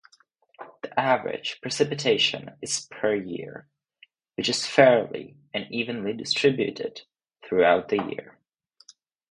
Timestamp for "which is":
4.33-4.65